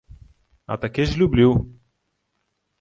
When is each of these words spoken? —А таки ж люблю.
—А 0.65 0.77
таки 0.77 1.05
ж 1.05 1.17
люблю. 1.17 1.69